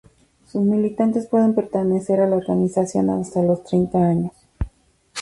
Sus 0.47 0.63
militantes 0.63 1.27
pueden 1.27 1.53
pertenecer 1.53 2.21
a 2.21 2.27
la 2.27 2.37
organización 2.37 3.11
hasta 3.11 3.43
los 3.43 3.63
treinta 3.63 3.99
años. 4.03 4.31